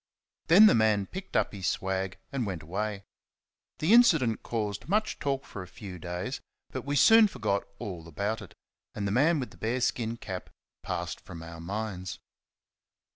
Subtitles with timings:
[0.47, 3.03] Then the man picked up his swag and went away.
[3.77, 8.41] The incident caused much talk for a few days, but we soon forgot all about
[8.41, 8.55] it;
[8.95, 10.49] and the man with the bear skin cap
[10.81, 12.17] passed from our minds.